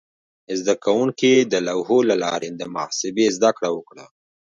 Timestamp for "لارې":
2.23-2.49